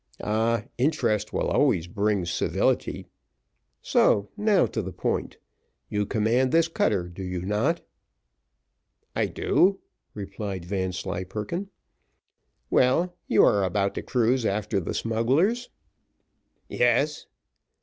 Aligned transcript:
"Ah! 0.23 0.63
interest 0.79 1.31
will 1.31 1.47
always 1.49 1.85
bring 1.85 2.25
civility; 2.25 3.05
so 3.83 4.29
now 4.35 4.65
to 4.65 4.81
the 4.81 4.91
point. 4.91 5.37
You 5.89 6.07
command 6.07 6.51
this 6.51 6.67
cutter, 6.67 7.07
do 7.07 7.21
you 7.23 7.43
not?" 7.43 7.81
"I 9.15 9.27
do," 9.27 9.79
replied 10.15 10.65
Vanslyperken. 10.65 11.69
"Well, 12.71 13.15
you 13.27 13.43
are 13.45 13.63
about 13.63 13.93
to 13.93 14.01
cruise 14.01 14.43
after 14.43 14.79
the 14.79 14.95
smugglers?" 14.95 15.69
"Yes." 16.67 17.27